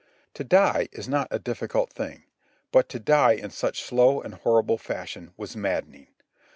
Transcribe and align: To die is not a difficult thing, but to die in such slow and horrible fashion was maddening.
To 0.33 0.43
die 0.43 0.87
is 0.91 1.07
not 1.07 1.27
a 1.29 1.37
difficult 1.37 1.91
thing, 1.93 2.23
but 2.71 2.89
to 2.89 2.97
die 2.97 3.33
in 3.33 3.51
such 3.51 3.83
slow 3.83 4.19
and 4.19 4.33
horrible 4.33 4.79
fashion 4.79 5.31
was 5.37 5.55
maddening. 5.55 6.07